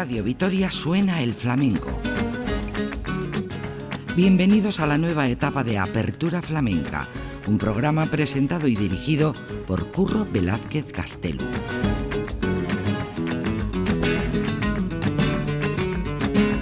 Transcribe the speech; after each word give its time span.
Radio 0.00 0.24
Vitoria 0.24 0.70
suena 0.70 1.20
el 1.20 1.34
flamenco. 1.34 1.90
Bienvenidos 4.16 4.80
a 4.80 4.86
la 4.86 4.96
nueva 4.96 5.28
etapa 5.28 5.62
de 5.62 5.76
Apertura 5.76 6.40
Flamenca, 6.40 7.06
un 7.46 7.58
programa 7.58 8.06
presentado 8.06 8.66
y 8.66 8.76
dirigido 8.76 9.34
por 9.66 9.88
Curro 9.92 10.24
Velázquez 10.24 10.86
Castelo. 10.86 11.44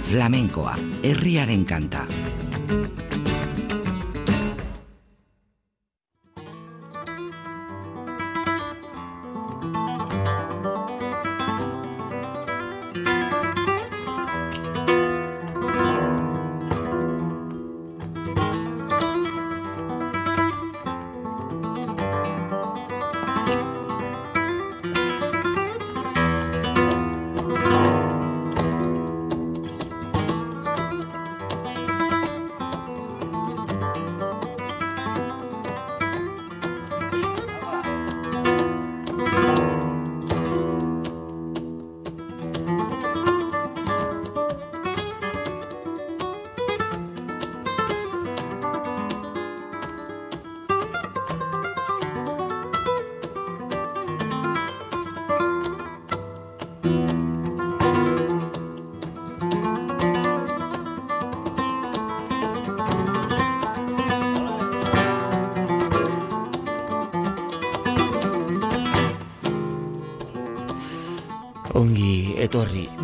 Flamencoa, 0.09 0.75
herriaren 1.01 1.61
encanta. 1.61 2.07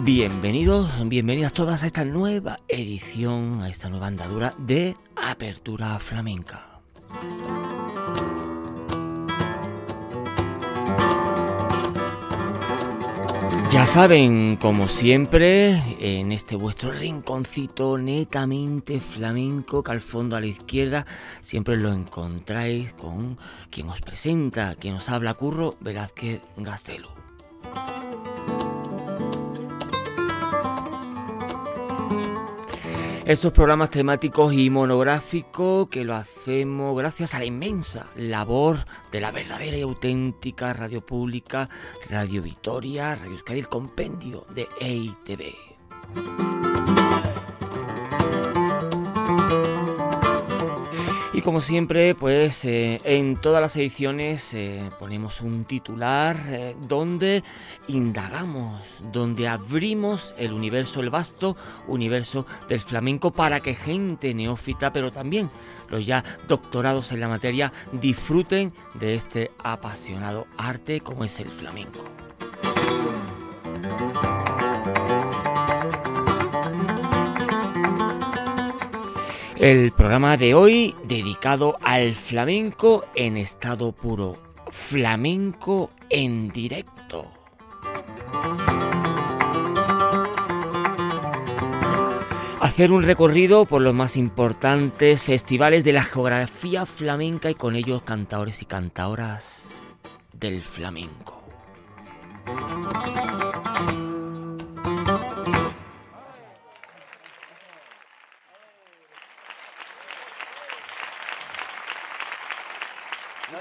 Bienvenidos, 0.03 0.89
bienvenidas 1.07 1.53
todas 1.53 1.83
a 1.83 1.87
esta 1.87 2.03
nueva 2.03 2.59
edición, 2.67 3.61
a 3.61 3.69
esta 3.69 3.89
nueva 3.89 4.07
andadura 4.07 4.55
de 4.57 4.95
Apertura 5.15 5.99
Flamenca. 5.99 6.79
Ya 13.69 13.85
saben, 13.85 14.55
como 14.55 14.87
siempre, 14.87 15.83
en 15.99 16.31
este 16.31 16.55
vuestro 16.55 16.91
rinconcito 16.91 17.97
netamente 17.99 18.99
flamenco 18.99 19.83
que 19.83 19.91
al 19.91 20.01
fondo 20.01 20.35
a 20.35 20.39
la 20.39 20.47
izquierda 20.47 21.05
siempre 21.41 21.77
lo 21.77 21.93
encontráis 21.93 22.93
con 22.93 23.37
quien 23.69 23.89
os 23.89 24.01
presenta, 24.01 24.75
quien 24.75 24.95
os 24.95 25.09
habla, 25.09 25.35
Curro 25.35 25.75
Velázquez 25.81 26.41
Gastelu. 26.57 27.09
Estos 33.25 33.53
programas 33.53 33.89
temáticos 33.89 34.53
y 34.53 34.69
monográficos 34.69 35.89
que 35.89 36.03
lo 36.03 36.13
hacemos 36.13 36.95
gracias 36.95 37.33
a 37.33 37.39
la 37.39 37.45
inmensa 37.45 38.05
labor 38.15 38.85
de 39.11 39.19
la 39.19 39.31
verdadera 39.31 39.75
y 39.75 39.81
auténtica 39.81 40.73
radio 40.73 41.03
pública, 41.03 41.67
Radio 42.07 42.43
Victoria, 42.43 43.15
Radio 43.15 43.31
Euskadi, 43.31 43.57
el 43.57 43.67
compendio 43.67 44.45
de 44.53 44.67
EITV. 44.79 46.74
Como 51.45 51.61
siempre, 51.61 52.15
pues 52.15 52.65
eh, 52.65 52.99
en 53.03 53.35
todas 53.35 53.61
las 53.61 53.75
ediciones 53.75 54.51
eh, 54.55 54.89
ponemos 54.97 55.41
un 55.41 55.63
titular 55.65 56.35
eh, 56.47 56.75
donde 56.87 57.43
indagamos, 57.87 58.81
donde 59.13 59.47
abrimos 59.47 60.33
el 60.39 60.53
universo, 60.53 61.01
el 61.01 61.11
vasto 61.11 61.55
universo 61.87 62.47
del 62.67 62.81
flamenco 62.81 63.29
para 63.29 63.59
que 63.59 63.75
gente 63.75 64.33
neófita, 64.33 64.91
pero 64.91 65.11
también 65.11 65.51
los 65.87 66.03
ya 66.07 66.23
doctorados 66.47 67.11
en 67.11 67.19
la 67.19 67.27
materia, 67.27 67.71
disfruten 67.91 68.73
de 68.95 69.13
este 69.13 69.51
apasionado 69.59 70.47
arte 70.57 70.99
como 70.99 71.25
es 71.25 71.39
el 71.39 71.49
flamenco. 71.49 72.03
El 79.57 79.93
programa 79.93 80.35
de 80.35 80.53
hoy 80.53 80.95
dedicado 81.05 81.77
al 81.81 82.13
flamenco 82.13 83.05
en 83.15 83.37
estado 83.37 83.93
puro. 83.93 84.35
Flamenco 84.69 85.91
en 86.09 86.49
directo. 86.49 87.25
Hacer 92.59 92.91
un 92.91 93.03
recorrido 93.03 93.65
por 93.65 93.81
los 93.81 93.93
más 93.93 94.17
importantes 94.17 95.21
festivales 95.21 95.85
de 95.85 95.93
la 95.93 96.03
geografía 96.03 96.85
flamenca 96.85 97.49
y 97.49 97.55
con 97.55 97.77
ellos 97.77 98.01
cantadores 98.01 98.61
y 98.61 98.65
cantadoras 98.65 99.69
del 100.33 100.63
flamenco. 100.63 101.41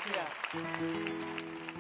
compartilhar. 0.04 1.73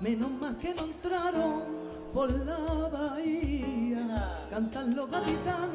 Menos 0.00 0.30
más 0.40 0.54
que 0.56 0.74
no 0.74 0.84
entraron 0.84 1.62
por 2.12 2.30
la 2.30 2.58
bahía, 2.88 4.46
cantan 4.50 4.94
los 4.94 5.10
gaditanos 5.10 5.73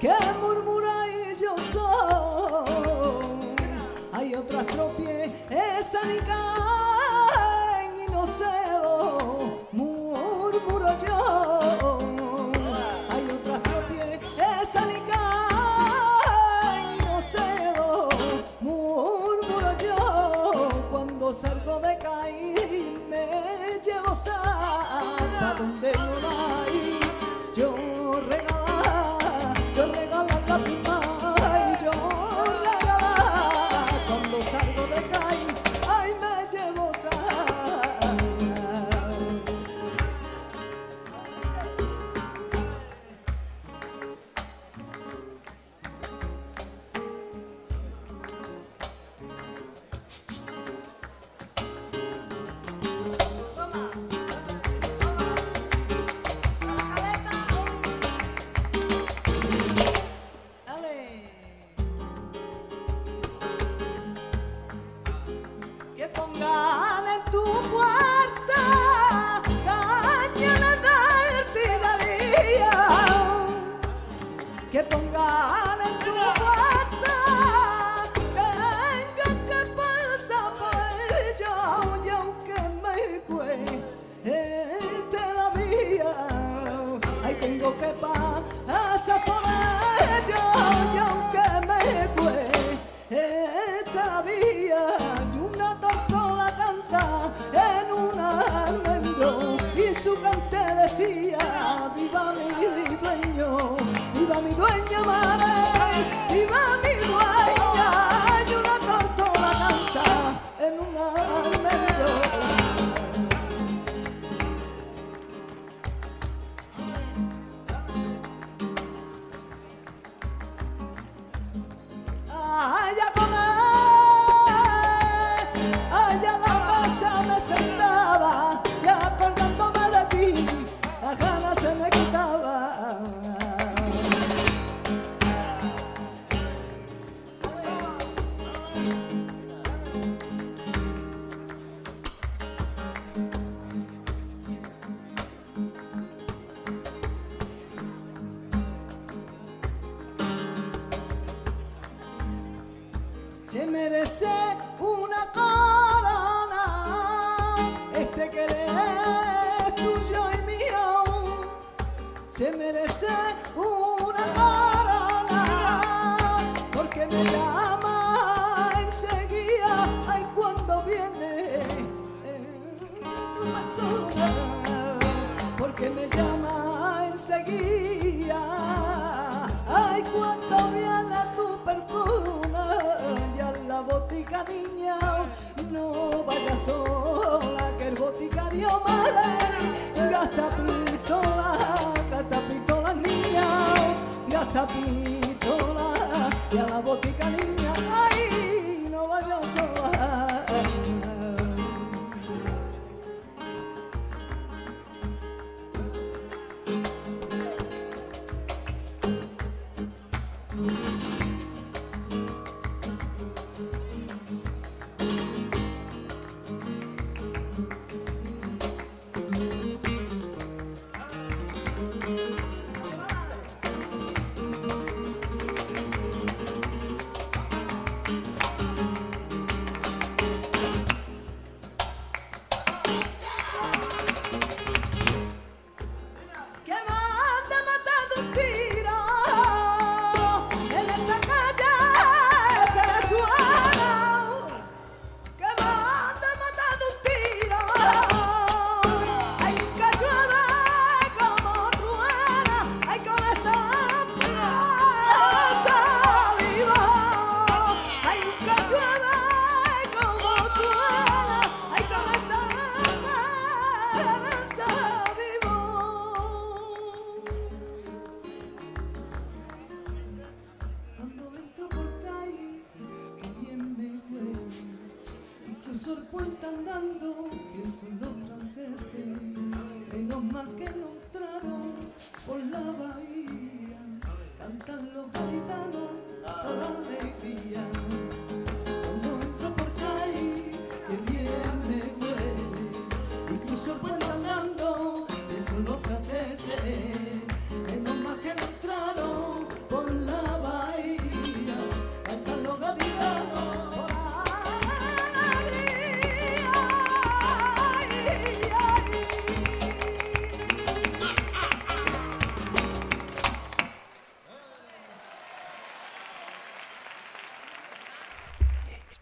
que 0.00 0.14
murmura 0.40 1.06
y 1.08 1.36
yo 1.40 1.56
soy. 1.58 2.68
Hay 4.12 4.34
otras 4.34 4.66
tropiezas 4.66 6.04
ni 6.06 6.18
caen 6.20 8.00
y 8.06 8.12
no 8.12 8.26
sé. 8.26 8.67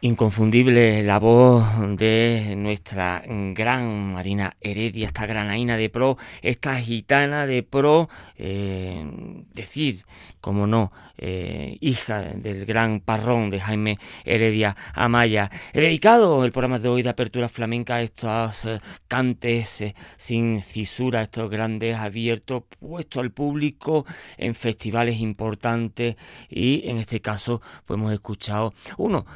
Inconfundible 0.07 1.03
la 1.03 1.19
voz 1.19 1.65
de 1.99 2.55
nuestra 2.57 3.25
gran 3.27 4.13
Marina 4.13 4.57
Heredia, 4.61 5.09
esta 5.09 5.27
granaína 5.27 5.77
de 5.77 5.91
pro, 5.91 6.17
esta 6.43 6.77
gitana 6.77 7.45
de 7.45 7.65
pro, 7.65 8.09
eh, 8.39 9.05
decir, 9.53 10.05
como 10.41 10.69
no, 10.69 10.93
eh, 11.19 11.77
hija 11.81 12.23
del 12.23 12.67
gran 12.67 13.01
parrón 13.01 13.51
de 13.51 13.59
Jaime 13.59 13.99
Heredia 14.25 14.77
Amaya. 14.95 15.51
He 15.73 15.81
dedicado 15.81 16.45
el 16.45 16.53
programa 16.53 16.79
de 16.79 16.89
hoy 16.89 17.03
de 17.03 17.09
Apertura 17.09 17.49
Flamenca 17.49 17.97
a 17.97 18.03
estos 18.03 18.65
eh, 18.65 18.81
cantes 19.09 19.83
sin 20.17 20.61
cisura, 20.61 21.23
estos 21.23 21.51
grandes 21.51 21.97
abiertos, 21.97 22.63
puestos 22.79 23.23
al 23.23 23.33
público 23.33 24.07
en 24.39 24.55
festivales 24.55 25.19
importantes 25.19 26.15
y 26.49 26.89
en 26.89 26.99
este 26.99 27.21
caso 27.21 27.61
pues 27.85 27.99
hemos 27.99 28.13
escuchado 28.13 28.73
uno 28.99 29.27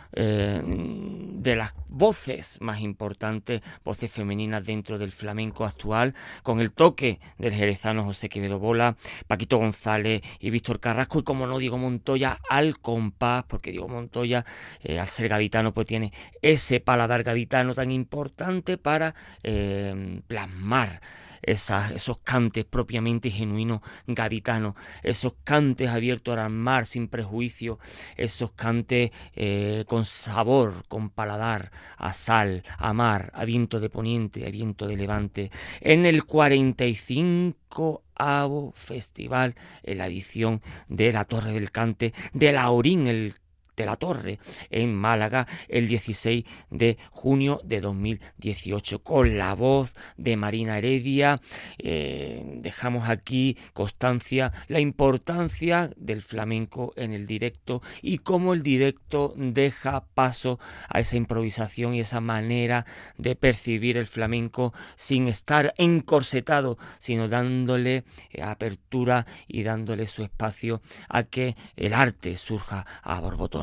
de 0.62 1.56
las 1.56 1.74
voces 1.88 2.58
más 2.60 2.80
importantes, 2.80 3.62
voces 3.84 4.10
femeninas 4.10 4.64
dentro 4.64 4.98
del 4.98 5.12
flamenco 5.12 5.64
actual, 5.64 6.14
con 6.42 6.60
el 6.60 6.72
toque 6.72 7.20
del 7.38 7.52
jerezano 7.52 8.04
José 8.04 8.28
Quevedo 8.28 8.58
Bola, 8.58 8.96
Paquito 9.26 9.58
González 9.58 10.22
y 10.38 10.50
Víctor 10.50 10.80
Carrasco, 10.80 11.20
y 11.20 11.22
como 11.22 11.46
no 11.46 11.58
Diego 11.58 11.78
Montoya 11.78 12.38
al 12.48 12.78
compás, 12.78 13.44
porque 13.44 13.70
Diego 13.70 13.88
Montoya, 13.88 14.44
eh, 14.82 14.98
al 14.98 15.08
ser 15.08 15.28
gaditano, 15.28 15.72
pues 15.72 15.86
tiene 15.86 16.12
ese 16.42 16.80
paladar 16.80 17.22
gaditano 17.22 17.74
tan 17.74 17.90
importante 17.90 18.78
para 18.78 19.14
eh, 19.42 20.20
plasmar 20.26 21.00
esos 21.42 22.18
cantes 22.18 22.64
propiamente 22.64 23.30
genuinos 23.30 23.80
gaditanos, 24.06 24.74
esos 25.02 25.34
cantes 25.44 25.88
abiertos 25.88 26.36
al 26.36 26.50
mar 26.50 26.86
sin 26.86 27.08
prejuicio, 27.08 27.78
esos 28.16 28.52
cantes 28.52 29.10
eh, 29.34 29.84
con 29.86 30.04
sabor, 30.04 30.84
con 30.88 31.10
paladar, 31.10 31.70
a 31.96 32.12
sal, 32.12 32.64
a 32.78 32.92
mar, 32.92 33.30
a 33.34 33.44
viento 33.44 33.80
de 33.80 33.90
poniente, 33.90 34.46
a 34.46 34.50
viento 34.50 34.86
de 34.86 34.96
levante. 34.96 35.50
En 35.80 36.06
el 36.06 36.24
45 36.24 38.02
avo 38.14 38.72
festival 38.72 39.54
en 39.82 39.98
la 39.98 40.06
edición 40.06 40.60
de 40.88 41.12
la 41.12 41.24
Torre 41.24 41.52
del 41.52 41.70
Cante 41.70 42.12
de 42.32 42.52
Laurín, 42.52 43.06
el 43.06 43.34
de 43.76 43.86
la 43.86 43.96
Torre 43.96 44.38
en 44.70 44.94
Málaga 44.94 45.46
el 45.68 45.88
16 45.88 46.44
de 46.70 46.98
junio 47.10 47.60
de 47.64 47.80
2018 47.80 49.02
con 49.02 49.38
la 49.38 49.54
voz 49.54 49.94
de 50.16 50.36
Marina 50.36 50.78
Heredia 50.78 51.40
eh, 51.78 52.42
dejamos 52.56 53.08
aquí 53.08 53.56
constancia 53.72 54.52
la 54.68 54.80
importancia 54.80 55.90
del 55.96 56.22
flamenco 56.22 56.92
en 56.96 57.12
el 57.12 57.26
directo 57.26 57.82
y 58.02 58.18
cómo 58.18 58.54
el 58.54 58.62
directo 58.62 59.34
deja 59.36 60.04
paso 60.14 60.58
a 60.88 61.00
esa 61.00 61.16
improvisación 61.16 61.94
y 61.94 62.00
esa 62.00 62.20
manera 62.20 62.86
de 63.16 63.36
percibir 63.36 63.96
el 63.96 64.06
flamenco 64.06 64.72
sin 64.96 65.28
estar 65.28 65.74
encorsetado 65.76 66.78
sino 66.98 67.28
dándole 67.28 68.04
eh, 68.30 68.42
apertura 68.42 69.26
y 69.46 69.62
dándole 69.62 70.06
su 70.06 70.22
espacio 70.22 70.82
a 71.08 71.24
que 71.24 71.56
el 71.76 71.94
arte 71.94 72.36
surja 72.36 72.86
a 73.02 73.20
borbotones 73.20 73.59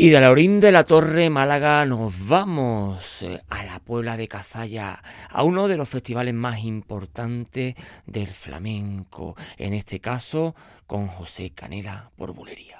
y 0.00 0.10
de 0.10 0.20
la 0.20 0.30
orín 0.30 0.60
de 0.60 0.70
la 0.70 0.84
Torre 0.84 1.28
Málaga 1.28 1.84
nos 1.84 2.28
vamos 2.28 3.22
eh, 3.22 3.42
a 3.48 3.64
la 3.64 3.80
Puebla 3.80 4.16
de 4.16 4.28
Cazalla, 4.28 5.02
a 5.28 5.42
uno 5.42 5.66
de 5.66 5.76
los 5.76 5.88
festivales 5.88 6.34
más 6.34 6.60
importantes 6.60 7.74
del 8.06 8.28
flamenco, 8.28 9.34
en 9.56 9.74
este 9.74 9.98
caso 9.98 10.54
con 10.86 11.08
José 11.08 11.50
Canela 11.50 12.12
por 12.16 12.32
Bulería. 12.32 12.78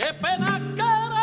Qué 0.00 0.14
pena 0.14 0.58
que 0.76 1.19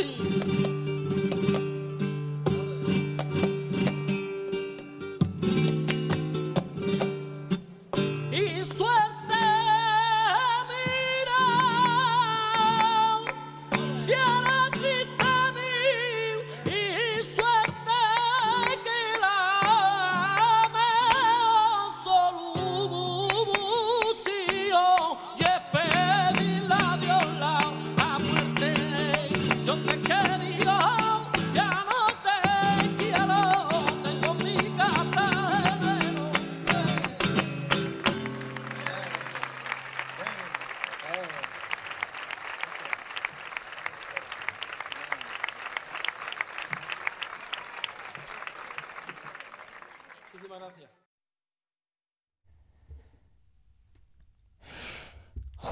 哎。 0.00 0.59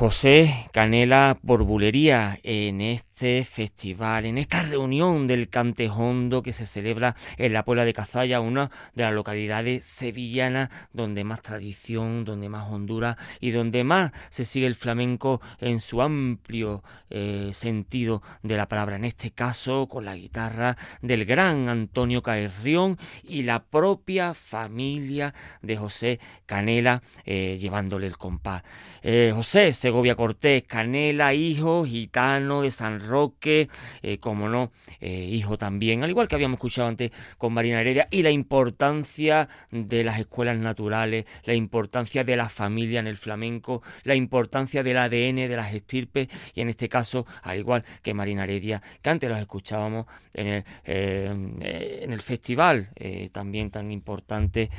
José 0.09 0.49
Canela 0.73 1.39
por 1.47 1.65
Bulería 1.65 2.39
en 2.43 2.81
este 2.81 3.45
festival, 3.45 4.27
en 4.27 4.39
esta 4.39 4.63
reunión 4.63 5.27
del 5.27 5.49
Cantejondo 5.49 6.43
que 6.43 6.53
se 6.53 6.67
celebra 6.67 7.17
en 7.37 7.53
la 7.53 7.65
Puebla 7.65 7.85
de 7.85 7.93
Cazalla, 7.93 8.41
una 8.41 8.71
de 8.95 9.03
las 9.03 9.13
localidades 9.13 9.85
sevillanas 9.85 10.71
donde 10.93 11.25
más 11.25 11.43
tradición, 11.43 12.25
donde 12.25 12.49
más 12.49 12.71
Honduras 12.71 13.17
y 13.41 13.51
donde 13.51 13.85
más 13.85 14.13
se 14.31 14.45
sigue 14.45 14.67
el 14.67 14.75
flamenco 14.75 15.41
en 15.59 15.81
su 15.81 16.03
amplio 16.03 16.83
eh, 17.11 17.51
sentido 17.55 18.23
de 18.43 18.57
la 18.57 18.69
palabra. 18.69 18.97
En 18.97 19.05
este 19.05 19.31
caso, 19.31 19.89
con 19.89 20.05
la 20.05 20.17
guitarra 20.17 20.77
del 21.03 21.25
gran 21.25 21.69
Antonio 21.69 22.23
Caerrión 22.23 22.99
y 23.23 23.43
la 23.43 23.65
propia 23.65 24.35
familia 24.35 25.35
de 25.63 25.77
José 25.77 26.21
Canela 26.47 27.03
eh, 27.25 27.57
llevándole 27.59 28.07
el 28.07 28.17
compás. 28.17 28.63
Eh, 29.03 29.33
José 29.35 29.73
Segovia 29.73 30.15
Cortés, 30.15 30.65
Canela, 30.69 31.35
hijo, 31.35 31.85
gitano 31.85 32.63
de 32.63 32.71
San 32.71 33.01
Roque, 33.01 33.69
eh, 34.03 34.19
como 34.19 34.49
no, 34.49 34.71
eh, 35.01 35.29
hijo 35.33 35.57
también, 35.59 36.05
al 36.05 36.11
igual 36.11 36.29
que 36.29 36.35
habíamos 36.35 36.59
escuchado 36.59 36.89
antes 36.89 37.11
con 37.39 37.55
Marina 37.55 37.81
Heredia, 37.81 38.07
y 38.11 38.23
la 38.23 38.31
importancia 38.31 39.49
de 39.73 40.05
las 40.05 40.21
escuelas 40.21 40.59
naturales, 40.59 41.25
la 41.45 41.55
importancia 41.55 42.23
de 42.23 42.37
la 42.37 42.49
familia 42.51 43.01
en 43.01 43.07
el 43.07 43.17
flamenco, 43.17 43.83
la 44.05 44.15
importancia 44.15 44.83
del 44.83 44.99
ADN, 44.99 45.49
de 45.49 45.57
las 45.57 45.73
estirpes, 45.73 46.29
y 46.55 46.61
en 46.61 46.69
este 46.69 46.89
caso, 46.89 47.27
al 47.43 47.59
igual 47.59 47.85
que 48.03 48.13
Marina 48.13 48.45
Heredia, 48.45 48.83
que 49.01 49.11
antes 49.11 49.29
los 49.29 49.39
escuchábamos 49.39 50.07
en 50.35 50.47
el, 50.49 50.65
eh, 50.85 52.01
en 52.03 52.13
el 52.13 52.21
festival, 52.21 52.91
también 53.33 53.71
tan 53.71 53.91
importante 53.91 54.71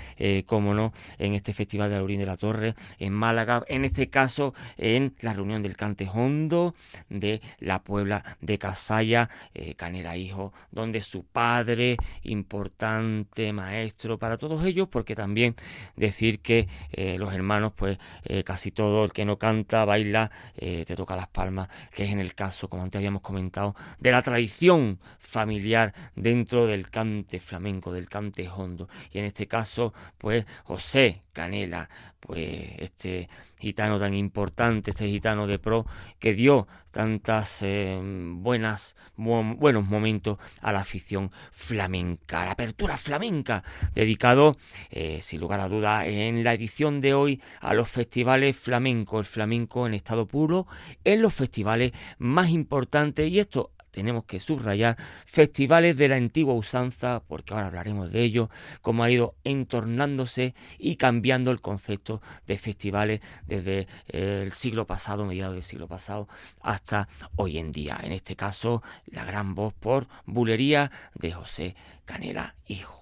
como 0.45 0.73
no, 0.73 0.93
en 1.17 1.34
este 1.34 1.54
festival 1.54 1.89
de 1.89 1.95
Laurín 1.95 2.19
de 2.19 2.25
la 2.28 2.38
Torre, 2.38 2.75
en 2.99 3.13
Málaga, 3.13 3.63
en 3.67 3.86
este 3.86 4.10
caso, 4.10 4.54
en 4.78 5.15
la 5.21 5.34
reunión 5.34 5.63
del 5.69 5.77
Cantejondo 5.77 6.73
de 7.10 7.41
la 7.60 7.84
Puebla 7.84 8.23
de 8.41 8.58
Casalla, 8.58 9.29
eh, 9.53 9.75
Canela 9.75 10.17
Hijo, 10.17 10.51
donde 10.71 11.01
su 11.01 11.23
padre, 11.23 11.97
importante 12.23 13.53
maestro 13.53 14.17
para 14.17 14.38
todos 14.38 14.65
ellos, 14.65 14.88
porque 14.89 15.15
también 15.15 15.55
decir 15.95 16.39
que 16.39 16.67
eh, 16.91 17.17
los 17.19 17.34
hermanos, 17.34 17.73
pues 17.75 17.99
eh, 18.23 18.43
casi 18.43 18.71
todo 18.71 19.05
el 19.05 19.13
que 19.13 19.25
no 19.25 19.38
canta, 19.38 19.86
baila, 19.86 20.32
te 20.55 20.95
toca 20.95 21.15
las 21.15 21.27
palmas, 21.27 21.69
que 21.93 22.03
es 22.03 22.12
en 22.12 22.19
el 22.19 22.34
caso, 22.34 22.67
como 22.67 22.84
antes 22.84 22.97
habíamos 22.97 23.21
comentado, 23.21 23.75
de 23.99 24.12
la 24.12 24.21
tradición 24.23 24.99
familiar 25.19 25.93
dentro 26.15 26.65
del 26.65 26.89
cante 26.89 27.39
flamenco, 27.39 27.93
del 27.93 28.10
cante 28.10 28.49
hondo. 28.49 28.89
Y 29.12 29.19
en 29.19 29.25
este 29.25 29.47
caso, 29.47 29.93
pues 30.17 30.45
José 30.63 31.21
Canela, 31.39 31.89
pues 32.19 32.73
este 32.80 33.30
gitano 33.60 33.97
tan 33.97 34.13
importante, 34.13 34.91
este 34.91 35.08
gitano 35.08 35.47
de 35.47 35.58
pro 35.58 35.86
que 36.19 36.34
dio 36.34 36.67
tantas 36.91 37.62
eh, 37.62 37.97
buenas 38.04 38.97
buenos 39.15 39.88
momentos 39.88 40.38
a 40.62 40.73
la 40.73 40.82
afición 40.82 41.32
flamenca, 41.52 42.41
a 42.41 42.45
la 42.45 42.52
apertura 42.52 42.97
flamenca, 42.97 43.63
dedicado 43.93 44.58
eh, 44.89 45.19
sin 45.21 45.39
lugar 45.39 45.62
a 45.62 45.69
duda 45.69 46.06
en 46.08 46.43
la 46.43 46.54
edición 46.54 46.99
de 46.99 47.13
hoy 47.13 47.41
a 47.62 47.73
los 47.73 47.88
festivales 47.89 48.58
flamencos, 48.58 49.19
el 49.19 49.25
flamenco 49.25 49.88
en 49.88 49.93
estado 49.93 50.25
puro, 50.25 50.67
en 51.06 51.21
los 51.21 51.34
festivales 51.34 51.93
más 52.17 52.49
importantes 52.49 53.30
y 53.30 53.39
esto 53.39 53.71
tenemos 53.91 54.25
que 54.25 54.39
subrayar 54.39 54.97
festivales 55.25 55.97
de 55.97 56.08
la 56.08 56.15
antigua 56.15 56.54
usanza, 56.54 57.21
porque 57.28 57.54
ahora 57.54 57.67
hablaremos 57.67 58.12
de 58.12 58.23
ello, 58.23 58.49
cómo 58.82 59.04
ha 59.04 59.12
ido 59.12 59.36
entornándose 59.43 60.54
y 60.78 60.95
cambiando 60.95 61.52
el 61.52 61.62
concepto 61.62 62.21
de 62.47 62.58
festivales 62.58 63.21
desde 63.45 63.88
eh, 64.08 64.43
el 64.45 64.52
siglo 64.52 64.86
pasado, 64.86 65.25
mediados 65.25 65.56
del 65.56 65.63
siglo 65.63 65.88
pasado, 65.88 66.28
hasta 66.62 67.08
hoy 67.36 67.58
en 67.58 67.71
día. 67.71 67.99
En 68.02 68.12
este 68.12 68.36
caso, 68.36 68.84
la 69.06 69.25
gran 69.25 69.56
voz 69.56 69.73
por 69.73 70.08
bulería 70.25 70.91
de 71.15 71.32
José 71.32 71.75
Canela 72.06 72.56
Hijo. 72.67 72.99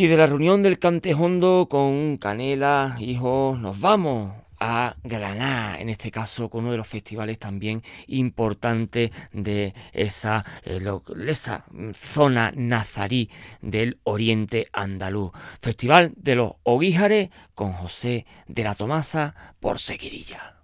Y 0.00 0.06
de 0.06 0.16
la 0.16 0.26
reunión 0.26 0.62
del 0.62 0.78
Cantejondo 0.78 1.68
con 1.68 2.16
Canela, 2.16 2.96
hijo, 3.00 3.58
nos 3.60 3.80
vamos 3.80 4.32
a 4.58 4.96
Granada, 5.04 5.78
en 5.78 5.90
este 5.90 6.10
caso 6.10 6.48
con 6.48 6.62
uno 6.62 6.70
de 6.70 6.78
los 6.78 6.88
festivales 6.88 7.38
también 7.38 7.82
importantes 8.06 9.10
de 9.34 9.74
esa, 9.92 10.46
eh, 10.64 10.80
esa 11.28 11.66
zona 11.92 12.50
nazarí 12.56 13.28
del 13.60 13.98
oriente 14.04 14.68
andaluz. 14.72 15.32
Festival 15.60 16.14
de 16.16 16.34
los 16.34 16.52
Oguíjares 16.62 17.28
con 17.54 17.72
José 17.72 18.24
de 18.48 18.64
la 18.64 18.74
Tomasa 18.74 19.34
por 19.60 19.80
Seguirilla. 19.80 20.59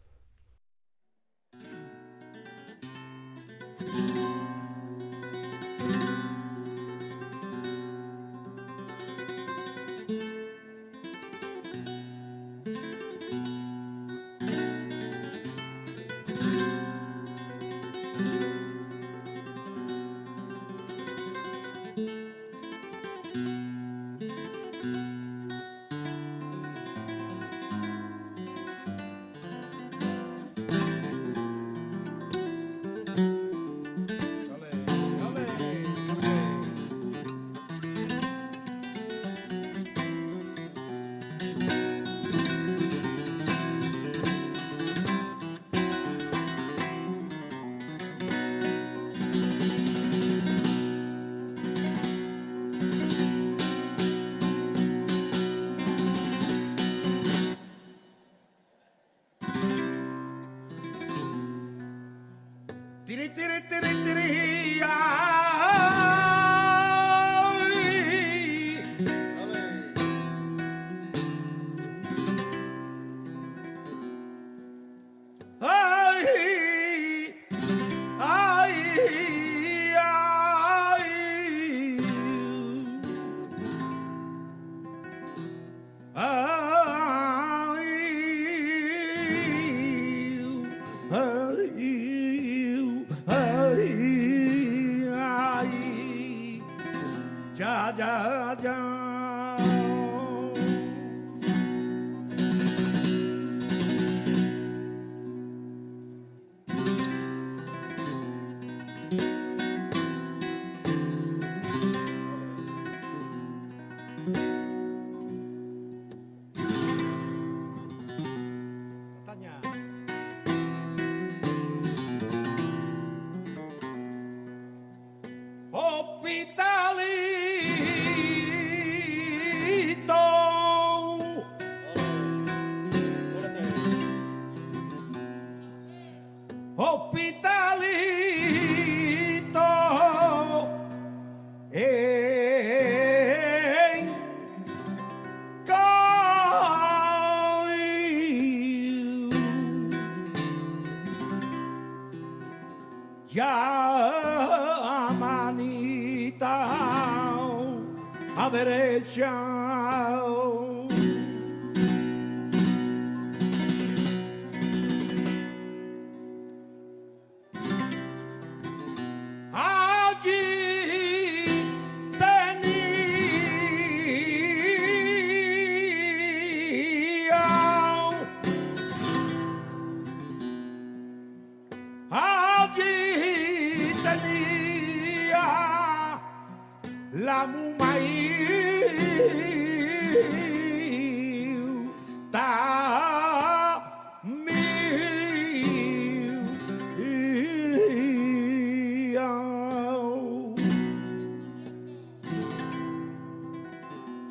Raja 97.90 98.95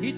he 0.00 0.12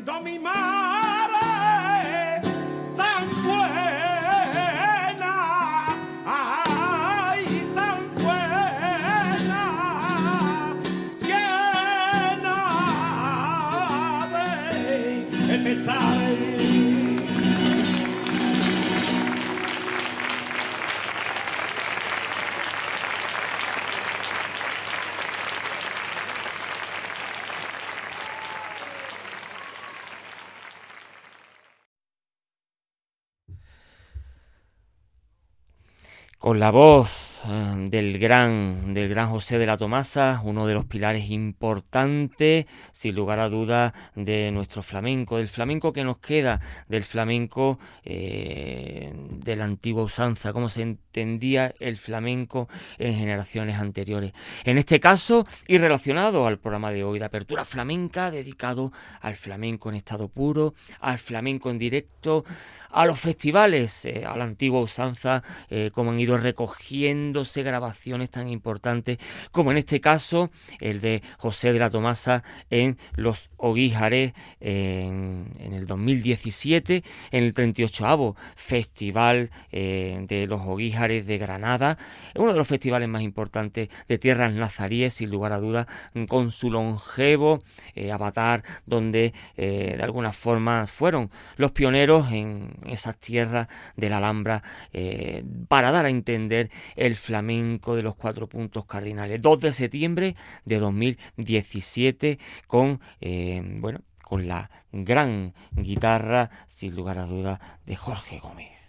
and 0.00 0.06
dummy 0.06 0.38
man. 0.38 0.69
Con 36.50 36.58
la 36.58 36.72
voz 36.72 37.19
del 37.90 38.20
gran, 38.20 38.94
del 38.94 39.08
gran 39.08 39.30
José 39.30 39.58
de 39.58 39.66
la 39.66 39.76
Tomasa, 39.76 40.40
uno 40.44 40.64
de 40.68 40.74
los 40.74 40.84
pilares 40.84 41.28
importantes, 41.28 42.66
sin 42.92 43.16
lugar 43.16 43.40
a 43.40 43.48
dudas, 43.48 43.92
de 44.14 44.52
nuestro 44.52 44.82
flamenco, 44.82 45.38
del 45.38 45.48
flamenco 45.48 45.92
que 45.92 46.04
nos 46.04 46.18
queda, 46.18 46.60
del 46.88 47.02
flamenco 47.02 47.80
eh, 48.04 49.12
de 49.12 49.56
la 49.56 49.64
antigua 49.64 50.04
usanza, 50.04 50.52
cómo 50.52 50.68
se 50.68 50.82
entendía 50.82 51.74
el 51.80 51.96
flamenco 51.96 52.68
en 52.98 53.14
generaciones 53.14 53.76
anteriores. 53.76 54.34
En 54.64 54.78
este 54.78 55.00
caso, 55.00 55.44
y 55.66 55.78
relacionado 55.78 56.46
al 56.46 56.58
programa 56.58 56.92
de 56.92 57.02
hoy 57.02 57.18
de 57.18 57.24
apertura 57.24 57.64
flamenca, 57.64 58.30
dedicado 58.30 58.92
al 59.20 59.34
flamenco 59.34 59.88
en 59.88 59.96
estado 59.96 60.28
puro, 60.28 60.74
al 61.00 61.18
flamenco 61.18 61.70
en 61.70 61.78
directo, 61.78 62.44
a 62.90 63.04
los 63.04 63.18
festivales, 63.18 64.04
eh, 64.04 64.24
a 64.24 64.36
la 64.36 64.44
antigua 64.44 64.80
usanza, 64.80 65.42
como 65.92 66.10
han 66.10 66.20
ido 66.20 66.36
recogiéndose 66.36 67.64
grabaciones 67.80 68.30
tan 68.30 68.48
importantes 68.48 69.18
como 69.52 69.70
en 69.70 69.78
este 69.78 70.00
caso 70.00 70.50
el 70.80 71.00
de 71.00 71.22
José 71.38 71.72
de 71.72 71.78
la 71.78 71.88
Tomasa 71.88 72.42
en 72.68 72.98
Los 73.16 73.50
Oguíjares 73.56 74.34
en, 74.60 75.46
el 75.58 75.86
2017, 75.86 77.02
en 77.30 77.44
el 77.44 77.54
38 77.54 78.36
Festival 78.54 79.50
eh, 79.72 80.24
de 80.28 80.46
los 80.46 80.60
Oguíjares 80.60 81.26
de 81.26 81.38
Granada, 81.38 81.96
uno 82.34 82.52
de 82.52 82.58
los 82.58 82.68
festivales 82.68 83.08
más 83.08 83.22
importantes 83.22 83.88
de 84.08 84.18
tierras 84.18 84.52
nazaríes, 84.52 85.14
sin 85.14 85.30
lugar 85.30 85.52
a 85.52 85.58
dudas, 85.58 85.86
con 86.28 86.52
su 86.52 86.70
longevo 86.70 87.62
eh, 87.94 88.12
avatar, 88.12 88.62
donde 88.84 89.32
eh, 89.56 89.94
de 89.96 90.02
alguna 90.02 90.32
forma 90.32 90.86
fueron 90.86 91.30
los 91.56 91.72
pioneros 91.72 92.30
en 92.32 92.74
esas 92.86 93.16
tierras 93.16 93.68
de 93.96 94.10
la 94.10 94.18
Alhambra 94.18 94.62
para 95.68 95.90
dar 95.90 96.04
a 96.04 96.10
entender 96.10 96.70
el 96.96 97.16
flamenco 97.16 97.69
de 97.78 98.02
los 98.02 98.16
cuatro 98.16 98.48
puntos 98.48 98.84
cardinales. 98.84 99.40
2 99.40 99.60
de 99.60 99.72
septiembre 99.72 100.36
de 100.64 100.78
2017 100.78 102.38
con, 102.66 103.00
eh, 103.20 103.62
bueno, 103.64 104.00
con 104.24 104.48
la 104.48 104.70
gran 104.92 105.54
guitarra, 105.72 106.50
sin 106.66 106.94
lugar 106.94 107.18
a 107.18 107.26
dudas, 107.26 107.60
de 107.86 107.96
Jorge 107.96 108.38
Gómez. 108.38 108.80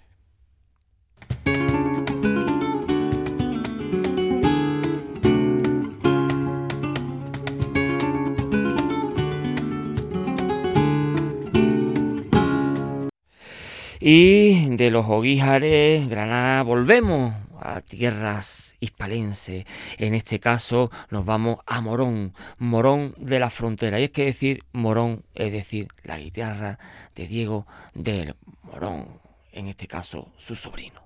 Y 14.03 14.75
de 14.77 14.89
los 14.89 15.05
Oguíjares, 15.07 16.09
Granada, 16.09 16.63
volvemos 16.63 17.35
a 17.61 17.81
tierras 17.81 18.75
hispalenses. 18.79 19.65
En 19.97 20.13
este 20.13 20.39
caso 20.39 20.91
nos 21.09 21.25
vamos 21.25 21.59
a 21.65 21.79
Morón, 21.81 22.33
Morón 22.57 23.13
de 23.17 23.39
la 23.39 23.49
frontera. 23.49 23.99
Y 23.99 24.05
es 24.05 24.11
que 24.11 24.25
decir 24.25 24.63
Morón 24.73 25.23
es 25.33 25.51
decir 25.51 25.87
la 26.03 26.17
guitarra 26.17 26.79
de 27.15 27.27
Diego 27.27 27.67
del 27.93 28.35
Morón, 28.63 29.19
en 29.51 29.67
este 29.67 29.87
caso 29.87 30.31
su 30.37 30.55
sobrino. 30.55 31.01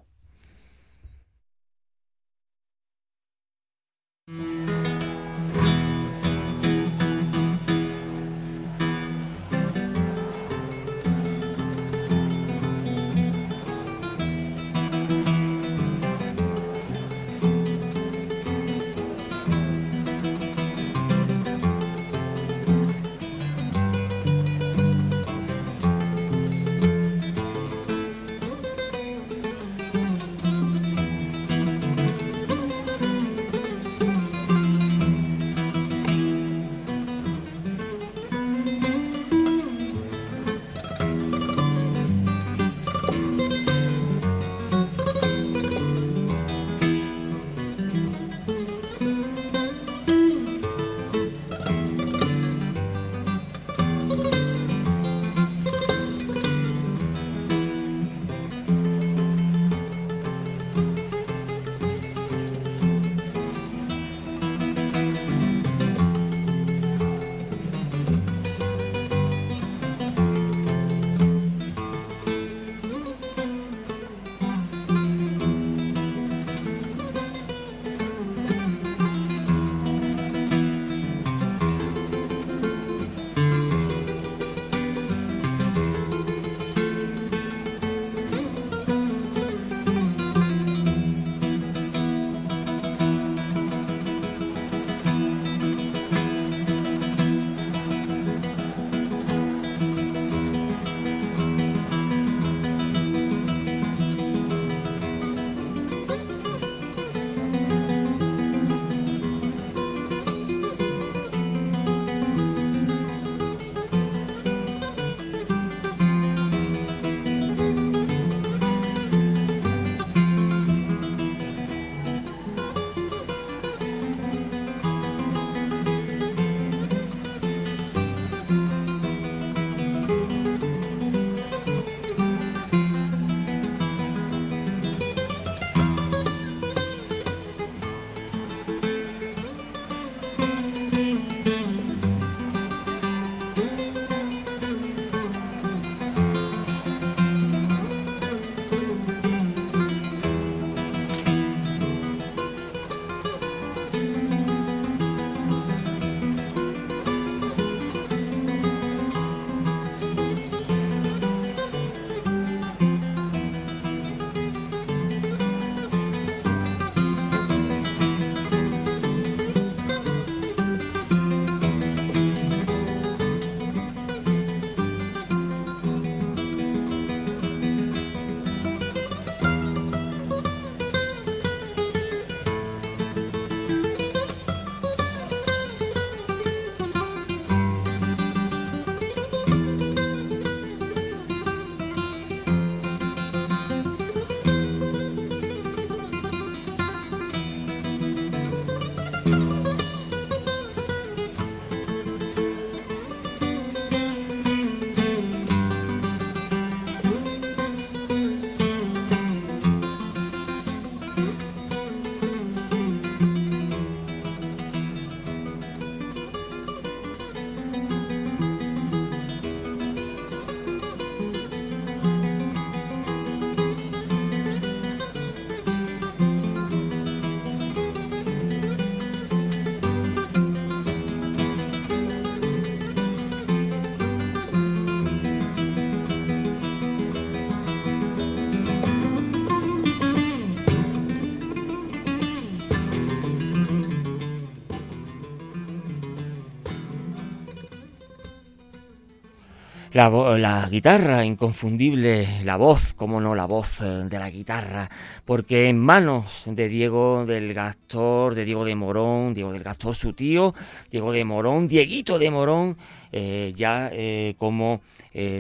La, 249.96 250.68
guitarra, 250.70 251.24
inconfundible, 251.24 252.44
la 252.44 252.58
voz, 252.58 252.94
como 252.96 253.22
no, 253.22 253.34
la 253.34 253.46
voz 253.46 253.80
eh, 253.80 253.86
de 253.86 254.20
la 254.20 254.30
guitarra, 254.30 254.90
porque 255.24 255.70
en 255.70 255.80
manos 255.80 256.44
de 256.48 256.68
Diego 256.68 257.26
del 257.26 257.54
Gastor, 257.54 258.36
de 258.36 258.44
Diego 258.44 258.66
de 258.66 258.76
Morón, 258.76 259.34
Diego 259.34 259.54
del 259.54 259.64
Gastor 259.64 259.96
su 259.96 260.12
tío, 260.12 260.54
Diego 260.92 261.14
de 261.14 261.24
Morón, 261.24 261.70
Dieguito 261.70 262.20
de 262.20 262.30
Morón, 262.30 262.76
eh, 263.14 263.54
ya 263.56 263.90
eh, 263.94 264.36
como 264.38 264.82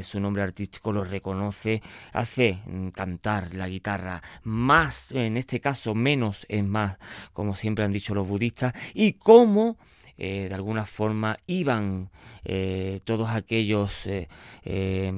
su 0.03 0.21
nombre 0.21 0.41
artístico 0.41 0.93
lo 0.93 1.03
reconoce, 1.03 1.81
hace 2.13 2.59
mm, 2.65 2.87
cantar 2.91 3.53
la 3.55 3.67
guitarra 3.67 4.23
más, 4.43 5.11
en 5.11 5.35
este 5.35 5.59
caso 5.59 5.93
menos 5.93 6.45
es 6.47 6.63
más, 6.63 6.97
como 7.33 7.57
siempre 7.57 7.83
han 7.83 7.91
dicho 7.91 8.15
los 8.15 8.25
budistas, 8.25 8.73
y 8.93 9.13
como 9.13 9.75
eh, 10.17 10.47
de 10.47 10.55
alguna 10.55 10.85
forma 10.85 11.39
iban 11.45 12.09
eh, 12.45 13.01
todos 13.03 13.29
aquellos 13.29 14.07
eh, 14.07 14.27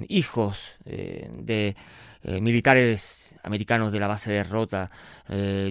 hijos 0.09 0.77
de 0.85 1.75
militares 2.23 3.35
americanos 3.43 3.91
de 3.91 3.99
la 3.99 4.07
base 4.07 4.33
de 4.33 4.43
Rota, 4.43 4.89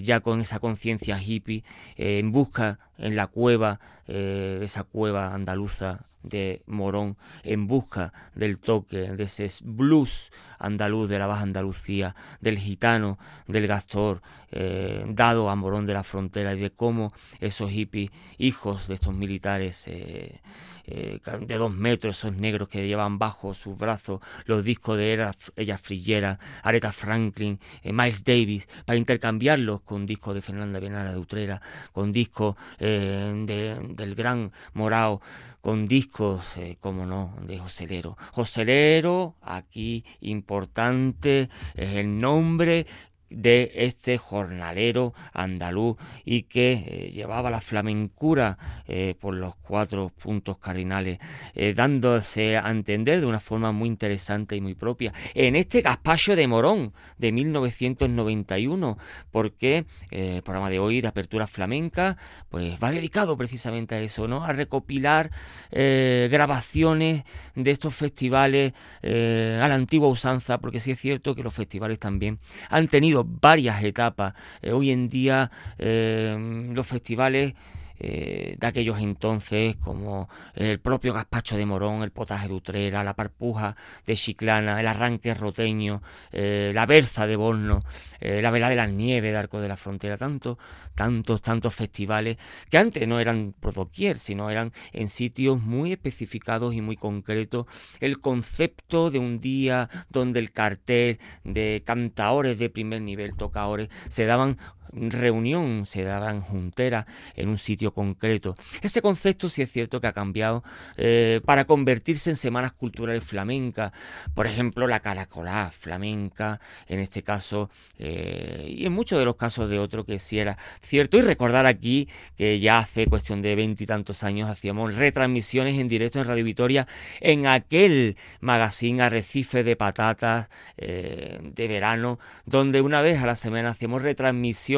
ya 0.03 0.20
con 0.20 0.41
esa 0.41 0.59
conciencia 0.59 1.20
hippie, 1.20 1.64
en 1.97 2.33
busca 2.33 2.79
en 2.97 3.14
la 3.14 3.27
cueva, 3.27 3.81
esa 4.07 4.85
cueva 4.85 5.35
andaluza 5.35 6.07
de 6.22 6.62
Morón 6.66 7.16
en 7.42 7.66
busca 7.66 8.12
del 8.34 8.58
toque 8.58 9.12
de 9.12 9.24
ese 9.24 9.50
blues 9.62 10.32
andaluz 10.58 11.08
de 11.08 11.18
la 11.18 11.26
Baja 11.26 11.42
Andalucía, 11.42 12.14
del 12.40 12.58
gitano, 12.58 13.18
del 13.46 13.66
gastor, 13.66 14.22
eh, 14.50 15.04
dado 15.08 15.50
a 15.50 15.56
Morón 15.56 15.86
de 15.86 15.94
la 15.94 16.04
Frontera 16.04 16.54
y 16.54 16.60
de 16.60 16.70
cómo 16.70 17.12
esos 17.40 17.70
hippies, 17.70 18.10
hijos 18.38 18.88
de 18.88 18.94
estos 18.94 19.14
militares, 19.14 19.86
eh, 19.88 20.40
eh, 20.87 21.20
de 21.41 21.57
dos 21.57 21.72
metros, 21.72 22.18
esos 22.18 22.37
negros 22.37 22.68
que 22.68 22.87
llevan 22.87 23.18
bajo 23.18 23.55
sus 23.55 23.76
brazos 23.76 24.20
los 24.45 24.64
discos 24.64 24.97
de 24.97 25.32
ella 25.57 25.78
Frillera, 25.78 26.39
Aretha 26.62 26.93
Franklin, 26.93 27.59
eh, 27.82 27.93
Miles 27.93 28.24
Davis, 28.24 28.68
para 28.84 28.97
intercambiarlos 28.97 29.82
con 29.82 30.07
discos 30.07 30.34
de 30.34 30.43
Fernanda 30.43 30.78
Benara 30.78 31.12
de 31.12 31.18
Utrera, 31.18 31.61
con 31.93 32.12
discos 32.12 32.57
eh, 32.78 33.82
del 33.97 34.14
gran 34.14 34.53
Morao, 34.74 35.20
con 35.61 35.89
discos, 35.89 36.55
como 36.80 37.07
no, 37.07 37.37
de 37.43 37.59
Joselero. 37.59 38.16
Joselero, 38.32 39.34
aquí 39.43 40.05
importante, 40.20 41.49
es 41.74 41.95
el 41.95 42.20
nombre 42.20 42.87
de 43.31 43.72
este 43.74 44.18
jornalero 44.18 45.14
andaluz 45.33 45.97
y 46.24 46.43
que 46.43 46.72
eh, 46.72 47.11
llevaba 47.12 47.51
la 47.51 47.61
flamencura 47.61 48.59
eh, 48.87 49.14
por 49.18 49.35
los 49.35 49.57
cuatro 49.57 50.11
puntos 50.11 50.59
cardinales, 50.59 51.18
eh, 51.55 51.74
dándose 51.74 52.57
a 52.57 52.70
entender 52.70 53.20
de 53.20 53.27
una 53.27 53.41
forma 53.41 53.72
muy 53.72 53.89
interesante 53.89 54.57
y 54.57 54.61
muy 54.61 54.74
propia. 54.74 55.12
En 55.35 55.57
este 55.57 55.83
Gaspacho 55.83 56.37
de 56.37 56.47
Morón 56.47 56.93
de 57.18 57.33
1991, 57.33 58.99
porque 59.31 59.87
el 60.11 60.43
programa 60.43 60.70
de 60.70 60.79
hoy 60.79 61.01
de 61.01 61.09
apertura 61.09 61.47
flamenca, 61.47 62.16
pues 62.49 62.79
va 62.83 62.91
dedicado 62.91 63.37
precisamente 63.37 63.95
a 63.95 64.01
eso, 64.01 64.29
¿no? 64.29 64.45
A 64.45 64.53
recopilar 64.53 65.31
grabaciones 65.70 67.24
de 67.55 67.70
estos 67.70 67.95
festivales 67.95 68.72
a 69.03 69.68
la 69.68 69.74
antigua 69.74 70.09
usanza, 70.09 70.59
porque 70.59 70.81
sí 70.81 70.93
es 70.93 71.01
cierto 71.01 71.35
que 71.35 71.43
los 71.43 71.55
festivales 71.55 71.99
también 71.99 72.39
han 72.70 72.89
tenido 72.89 73.15
varias 73.24 73.82
etapas. 73.84 74.34
Eh, 74.62 74.72
hoy 74.72 74.90
en 74.90 75.08
día 75.08 75.50
eh, 75.78 76.36
los 76.72 76.86
festivales 76.86 77.54
eh, 77.99 78.57
de 78.59 78.66
aquellos 78.66 78.99
entonces, 78.99 79.76
como 79.76 80.28
el 80.55 80.80
propio 80.80 81.12
gazpacho 81.12 81.57
de 81.57 81.66
Morón, 81.66 82.03
el 82.03 82.11
potaje 82.11 82.49
de 82.49 82.55
Utrera, 82.55 83.05
la 83.05 83.14
parpuja 83.14 83.76
de 84.07 84.16
Chiclana, 84.16 84.80
el 84.80 84.86
arranque 84.86 85.34
roteño, 85.34 86.03
eh, 86.32 86.72
la 86.74 86.86
berza 86.86 87.26
de 87.26 87.36
Borno, 87.36 87.80
eh, 88.20 88.40
la 88.42 88.51
vela 88.51 88.68
de 88.68 88.76
las 88.76 88.90
nieves 88.90 89.32
de 89.32 89.38
Arco 89.38 89.61
de 89.61 89.68
la 89.68 89.76
Frontera, 89.76 90.16
tantos, 90.16 90.59
tantos, 90.94 91.42
tantos 91.42 91.74
festivales 91.74 92.36
que 92.70 92.78
antes 92.78 93.07
no 93.07 93.20
eran 93.20 93.55
por 93.59 93.74
doquier, 93.74 94.18
sino 94.18 94.51
eran 94.51 94.72
en 94.92 95.09
sitios 95.09 95.61
muy 95.61 95.92
especificados 95.92 96.74
y 96.74 96.80
muy 96.80 96.97
concretos. 96.97 97.66
El 98.01 98.20
concepto 98.20 99.11
de 99.11 99.18
un 99.18 99.40
día 99.40 99.88
donde 100.11 100.40
el 100.40 100.53
cartel 100.53 101.18
de 101.44 101.82
cantaores 101.84 102.59
de 102.59 102.70
primer 102.70 103.03
nivel, 103.03 103.36
tocadores, 103.36 103.88
se 104.09 104.26
daban 104.26 104.59
reunión, 104.93 105.87
se 105.87 106.05
daban 106.05 106.41
junteras 106.41 107.07
en 107.34 107.49
un 107.49 107.59
sitio 107.59 107.93
concreto. 107.93 108.55
Ese 108.82 109.03
concepto 109.03 109.49
sí 109.49 109.62
es 109.62 109.70
cierto 109.70 110.01
que 110.01 110.07
ha 110.07 110.12
cambiado 110.12 110.62
eh, 110.97 111.41
para 111.45 111.64
convertirse 111.64 112.30
en 112.30 112.37
semanas 112.37 112.72
culturales 112.72 113.24
flamencas, 113.24 113.93
por 114.34 114.47
ejemplo 114.47 114.87
la 114.87 115.01
caracolá 115.01 115.70
flamenca, 115.70 116.61
en 116.89 117.01
este 117.01 117.22
caso, 117.22 117.70
eh, 117.99 118.66
y 118.68 118.87
en 118.87 118.93
muchos 118.93 119.18
de 119.18 119.24
los 119.24 119.37
casos 119.37 119.70
de 119.70 119.78
otro 119.78 120.05
que 120.05 120.18
sí 120.18 120.39
era 120.39 120.57
cierto. 120.82 121.16
Y 121.16 121.22
recordar 121.22 121.66
aquí 121.66 122.09
que 122.37 122.59
ya 122.61 122.78
hace 122.78 123.07
cuestión 123.07 123.43
de 123.43 123.55
veintitantos 123.55 124.22
años 124.22 124.51
hacíamos 124.51 124.95
retransmisiones 124.95 125.78
en 125.78 125.89
directo 125.89 126.20
en 126.20 126.26
Radio 126.26 126.45
Vitoria 126.45 126.87
en 127.20 127.47
aquel 127.47 128.16
magazine 128.41 129.03
Arrecife 129.03 129.64
de 129.64 129.76
Patatas 129.76 130.49
eh, 130.76 131.39
de 131.43 131.68
verano, 131.68 132.18
donde 132.45 132.80
una 132.80 133.01
vez 133.01 133.22
a 133.22 133.26
la 133.26 133.37
semana 133.37 133.70
hacíamos 133.70 134.03
retransmisiones 134.03 134.76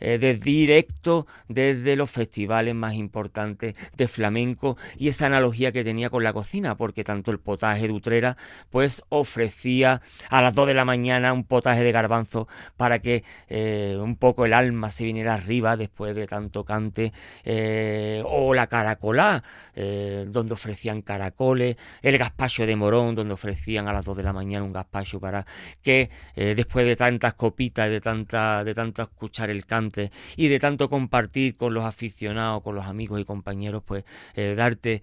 eh, 0.00 0.18
de 0.18 0.34
directo 0.34 1.26
desde 1.48 1.96
los 1.96 2.10
festivales 2.10 2.74
más 2.74 2.94
importantes 2.94 3.74
de 3.96 4.08
flamenco 4.08 4.76
y 4.96 5.08
esa 5.08 5.26
analogía 5.26 5.72
que 5.72 5.84
tenía 5.84 6.10
con 6.10 6.22
la 6.22 6.32
cocina, 6.32 6.76
porque 6.76 7.04
tanto 7.04 7.30
el 7.30 7.38
potaje 7.38 7.86
de 7.86 7.92
Utrera 7.92 8.36
pues 8.70 9.02
ofrecía 9.08 10.00
a 10.30 10.42
las 10.42 10.54
2 10.54 10.68
de 10.68 10.74
la 10.74 10.84
mañana 10.84 11.32
un 11.32 11.44
potaje 11.44 11.82
de 11.82 11.92
garbanzo 11.92 12.48
para 12.76 13.00
que 13.00 13.24
eh, 13.48 13.96
un 14.00 14.16
poco 14.16 14.44
el 14.44 14.52
alma 14.52 14.90
se 14.90 15.04
viniera 15.04 15.34
arriba 15.34 15.76
después 15.76 16.14
de 16.14 16.26
tanto 16.26 16.64
cante, 16.64 17.12
eh, 17.44 18.22
o 18.26 18.54
la 18.54 18.66
caracolá, 18.66 19.42
donde 19.74 20.52
ofrecían 20.52 21.02
caracoles, 21.02 21.76
el 22.02 22.18
gazpacho 22.18 22.66
de 22.66 22.74
Morón, 22.76 23.14
donde 23.14 23.34
ofrecían 23.34 23.88
a 23.88 23.92
las 23.92 24.04
2 24.04 24.16
de 24.16 24.22
la 24.22 24.32
mañana 24.32 24.64
un 24.64 24.72
gazpacho 24.72 25.20
para 25.20 25.46
que 25.82 26.10
después 26.34 26.84
de 26.86 26.96
tantas 26.96 27.34
copitas, 27.34 27.88
de, 27.88 28.00
tanta, 28.00 28.64
de 28.64 28.74
tantas 28.74 29.08
cucharas, 29.08 29.37
el 29.46 29.66
cante 29.66 30.10
y 30.36 30.48
de 30.48 30.58
tanto 30.58 30.88
compartir 30.88 31.56
con 31.56 31.74
los 31.74 31.84
aficionados, 31.84 32.62
con 32.62 32.74
los 32.74 32.86
amigos 32.86 33.20
y 33.20 33.24
compañeros, 33.24 33.82
pues 33.84 34.04
eh, 34.34 34.54
darte 34.56 35.02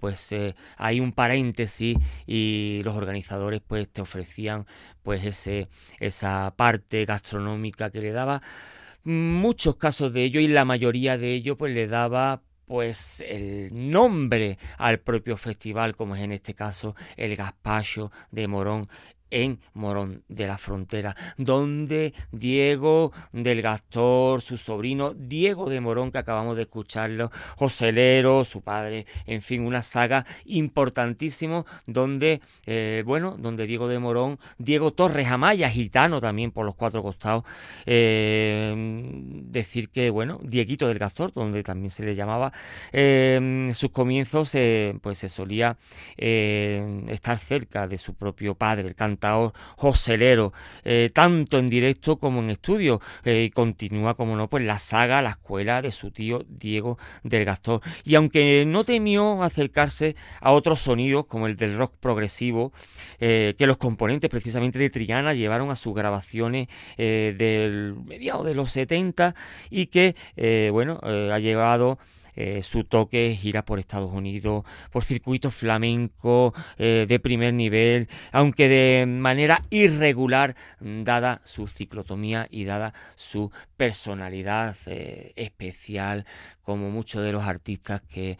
pues 0.00 0.32
eh, 0.32 0.54
hay 0.76 1.00
un 1.00 1.12
paréntesis 1.12 1.96
y 2.26 2.80
los 2.84 2.96
organizadores 2.96 3.60
pues 3.66 3.88
te 3.88 4.00
ofrecían 4.00 4.66
pues 5.02 5.24
ese 5.24 5.68
esa 5.98 6.54
parte 6.56 7.04
gastronómica 7.04 7.90
que 7.90 8.00
le 8.00 8.12
daba. 8.12 8.42
Muchos 9.02 9.76
casos 9.76 10.12
de 10.12 10.24
ello 10.24 10.40
y 10.40 10.48
la 10.48 10.64
mayoría 10.64 11.16
de 11.16 11.32
ello 11.32 11.56
pues 11.56 11.72
le 11.74 11.86
daba 11.86 12.42
pues 12.70 13.20
el 13.26 13.90
nombre 13.90 14.56
al 14.78 15.00
propio 15.00 15.36
festival, 15.36 15.96
como 15.96 16.14
es 16.14 16.22
en 16.22 16.30
este 16.30 16.54
caso 16.54 16.94
el 17.16 17.34
Gaspacho 17.34 18.12
de 18.30 18.46
Morón 18.46 18.86
en 19.30 19.60
Morón 19.74 20.22
de 20.28 20.46
la 20.46 20.58
Frontera, 20.58 21.14
donde 21.36 22.12
Diego 22.32 23.12
del 23.32 23.62
Gastor, 23.62 24.40
su 24.40 24.56
sobrino 24.56 25.14
Diego 25.14 25.68
de 25.68 25.80
Morón, 25.80 26.10
que 26.10 26.18
acabamos 26.18 26.56
de 26.56 26.62
escucharlo, 26.62 27.30
Joselero, 27.56 28.44
su 28.44 28.62
padre, 28.62 29.06
en 29.26 29.42
fin, 29.42 29.62
una 29.62 29.82
saga 29.82 30.26
importantísimo 30.44 31.66
donde, 31.86 32.40
eh, 32.66 33.02
bueno, 33.06 33.36
donde 33.38 33.66
Diego 33.66 33.88
de 33.88 33.98
Morón, 33.98 34.38
Diego 34.58 34.92
Torres 34.92 35.28
Amaya, 35.28 35.68
gitano 35.68 36.20
también 36.20 36.50
por 36.50 36.66
los 36.66 36.74
cuatro 36.74 37.02
costados, 37.02 37.44
eh, 37.86 38.74
decir 39.44 39.90
que, 39.90 40.10
bueno, 40.10 40.40
Dieguito 40.42 40.88
del 40.88 40.98
Gastor, 40.98 41.32
donde 41.32 41.62
también 41.62 41.90
se 41.90 42.04
le 42.04 42.14
llamaba, 42.14 42.52
eh, 42.92 43.70
sus 43.74 43.90
comienzos, 43.90 44.56
pues 45.00 45.18
se 45.18 45.28
solía 45.28 45.76
estar 46.16 47.38
cerca 47.38 47.86
de 47.86 47.98
su 47.98 48.14
propio 48.14 48.54
padre, 48.54 48.88
el 48.88 48.94
canto 48.94 49.19
joselero, 49.76 50.52
eh, 50.84 51.10
tanto 51.12 51.58
en 51.58 51.68
directo 51.68 52.16
como 52.16 52.40
en 52.40 52.50
estudio. 52.50 53.00
Eh, 53.24 53.50
continúa, 53.54 54.14
como 54.14 54.36
no, 54.36 54.48
pues 54.48 54.64
la 54.64 54.78
saga, 54.78 55.22
la 55.22 55.30
escuela 55.30 55.82
de 55.82 55.92
su 55.92 56.10
tío 56.10 56.44
Diego 56.48 56.98
del 57.22 57.44
Gastor. 57.44 57.80
Y 58.04 58.14
aunque 58.14 58.64
no 58.66 58.84
temió 58.84 59.42
acercarse 59.42 60.16
a 60.40 60.52
otros 60.52 60.80
sonidos, 60.80 61.26
como 61.26 61.46
el 61.46 61.56
del 61.56 61.76
rock 61.76 61.94
progresivo, 62.00 62.72
eh, 63.18 63.54
que 63.58 63.66
los 63.66 63.76
componentes 63.76 64.30
precisamente 64.30 64.78
de 64.78 64.90
Triana 64.90 65.34
llevaron 65.34 65.70
a 65.70 65.76
sus 65.76 65.94
grabaciones 65.94 66.68
del 66.96 67.94
mediados 68.04 68.44
de 68.44 68.54
los 68.54 68.72
70 68.72 69.34
y 69.70 69.86
que, 69.86 70.14
bueno, 70.72 71.00
ha 71.02 71.38
llevado 71.38 71.98
eh, 72.34 72.62
su 72.62 72.84
toque 72.84 73.36
gira 73.40 73.64
por 73.64 73.78
Estados 73.78 74.12
Unidos, 74.12 74.64
por 74.90 75.04
circuitos 75.04 75.54
flamencos 75.54 76.52
eh, 76.78 77.06
de 77.08 77.20
primer 77.20 77.54
nivel, 77.54 78.08
aunque 78.32 78.68
de 78.68 79.06
manera 79.06 79.62
irregular, 79.70 80.54
dada 80.80 81.40
su 81.44 81.66
ciclotomía 81.66 82.46
y 82.50 82.64
dada 82.64 82.92
su 83.16 83.50
personalidad 83.76 84.76
eh, 84.86 85.32
especial, 85.36 86.26
como 86.62 86.90
muchos 86.90 87.24
de 87.24 87.32
los 87.32 87.42
artistas 87.42 88.00
que 88.02 88.38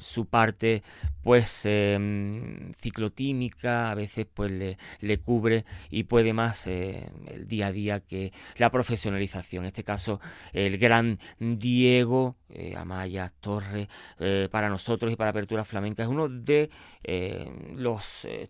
su 0.00 0.26
parte 0.26 0.82
pues 1.22 1.66
em, 1.66 2.72
ciclotímica 2.80 3.92
a 3.92 3.94
veces 3.94 4.26
pues 4.32 4.50
le, 4.50 5.18
cubre 5.18 5.64
y 5.88 6.04
puede 6.04 6.32
más 6.32 6.66
el 6.66 7.46
día 7.46 7.68
a 7.68 7.72
día 7.72 8.00
que 8.00 8.32
la 8.56 8.70
profesionalización. 8.70 9.64
En 9.64 9.68
este 9.68 9.84
caso, 9.84 10.20
el 10.52 10.78
gran 10.78 11.20
Diego 11.38 12.36
Amaya 12.88 13.30
Torres, 13.40 13.86
eh, 14.18 14.48
para 14.50 14.70
nosotros 14.70 15.12
y 15.12 15.16
para 15.16 15.30
Apertura 15.30 15.64
Flamenca, 15.64 16.02
es 16.02 16.08
uno 16.08 16.28
de 16.28 16.70
eh, 17.04 17.50
los 17.74 18.24
eh, 18.24 18.48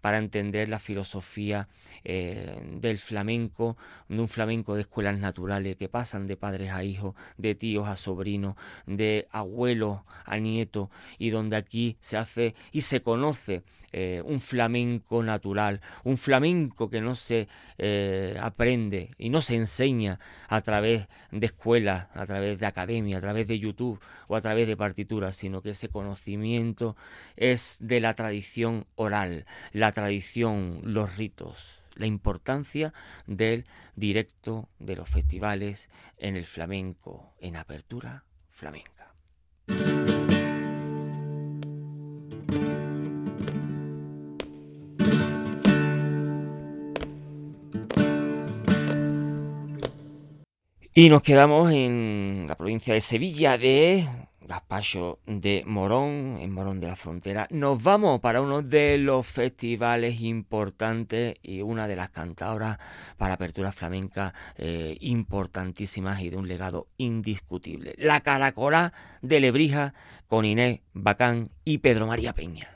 para 0.00 0.18
entender 0.18 0.68
la 0.68 0.78
filosofía 0.78 1.68
del 2.04 2.98
flamenco, 2.98 3.76
de 4.08 4.20
un 4.20 4.28
flamenco 4.28 4.74
de 4.74 4.82
escuelas 4.82 5.18
naturales 5.18 5.76
que 5.76 5.88
pasan 5.88 6.26
de 6.26 6.36
padres 6.36 6.72
a 6.72 6.82
hijos, 6.82 7.14
de 7.36 7.54
tíos 7.54 7.88
a 7.88 7.96
sobrinos, 7.96 8.56
de 8.86 9.28
abuelos 9.30 10.00
a 10.24 10.38
nietos, 10.38 10.88
y 11.18 11.30
donde 11.30 11.56
aquí 11.56 11.96
se 12.00 12.16
hace 12.16 12.54
y 12.72 12.82
se 12.82 13.00
conoce 13.00 13.62
eh, 13.92 14.22
un 14.24 14.40
flamenco 14.40 15.22
natural, 15.22 15.80
un 16.04 16.16
flamenco 16.16 16.90
que 16.90 17.00
no 17.00 17.16
se 17.16 17.48
eh, 17.78 18.38
aprende 18.40 19.10
y 19.18 19.30
no 19.30 19.42
se 19.42 19.56
enseña 19.56 20.18
a 20.48 20.60
través 20.60 21.08
de 21.30 21.46
escuelas, 21.46 22.08
a 22.14 22.26
través 22.26 22.58
de 22.58 22.66
academia, 22.66 23.18
a 23.18 23.20
través 23.20 23.48
de 23.48 23.58
YouTube 23.58 24.00
o 24.28 24.36
a 24.36 24.40
través 24.40 24.66
de 24.66 24.76
partituras, 24.76 25.36
sino 25.36 25.62
que 25.62 25.70
ese 25.70 25.88
conocimiento 25.88 26.96
es 27.36 27.78
de 27.80 28.00
la 28.00 28.14
tradición 28.14 28.86
oral, 28.96 29.46
la 29.72 29.92
tradición, 29.92 30.80
los 30.82 31.16
ritos 31.16 31.82
la 31.96 32.06
importancia 32.06 32.92
del 33.26 33.64
directo 33.96 34.68
de 34.78 34.96
los 34.96 35.08
festivales 35.08 35.88
en 36.18 36.36
el 36.36 36.46
flamenco, 36.46 37.34
en 37.40 37.56
apertura 37.56 38.24
flamenca. 38.50 39.14
Y 50.98 51.10
nos 51.10 51.20
quedamos 51.20 51.70
en 51.72 52.46
la 52.48 52.54
provincia 52.54 52.94
de 52.94 53.02
Sevilla 53.02 53.58
de 53.58 54.08
Gaspacho 54.40 55.18
de 55.26 55.62
Morón, 55.66 56.38
en 56.40 56.50
Morón 56.50 56.80
de 56.80 56.86
la 56.86 56.96
Frontera. 56.96 57.46
Nos 57.50 57.82
vamos 57.82 58.18
para 58.20 58.40
uno 58.40 58.62
de 58.62 58.96
los 58.96 59.26
festivales 59.26 60.22
importantes 60.22 61.36
y 61.42 61.60
una 61.60 61.86
de 61.86 61.96
las 61.96 62.08
cantadoras 62.08 62.78
para 63.18 63.34
apertura 63.34 63.72
flamenca 63.72 64.32
eh, 64.56 64.96
importantísimas 65.00 66.22
y 66.22 66.30
de 66.30 66.38
un 66.38 66.48
legado 66.48 66.86
indiscutible. 66.96 67.94
La 67.98 68.22
Caracola 68.22 68.94
de 69.20 69.40
Lebrija 69.40 69.92
con 70.28 70.46
Inés 70.46 70.80
Bacán 70.94 71.50
y 71.62 71.76
Pedro 71.76 72.06
María 72.06 72.32
Peña. 72.32 72.75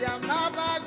Llamaba, 0.00 0.78